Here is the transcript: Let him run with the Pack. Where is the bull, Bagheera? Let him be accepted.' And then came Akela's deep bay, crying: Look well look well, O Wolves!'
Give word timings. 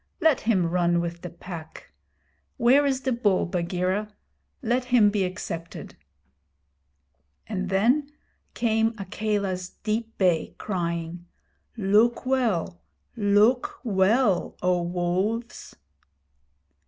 Let 0.19 0.39
him 0.39 0.65
run 0.65 0.99
with 0.99 1.21
the 1.21 1.29
Pack. 1.29 1.91
Where 2.57 2.87
is 2.87 3.01
the 3.01 3.11
bull, 3.11 3.45
Bagheera? 3.45 4.11
Let 4.63 4.85
him 4.85 5.11
be 5.11 5.23
accepted.' 5.23 5.95
And 7.45 7.69
then 7.69 8.09
came 8.55 8.95
Akela's 8.97 9.69
deep 9.69 10.17
bay, 10.17 10.55
crying: 10.57 11.27
Look 11.77 12.25
well 12.25 12.81
look 13.15 13.75
well, 13.83 14.57
O 14.63 14.81
Wolves!' 14.81 15.75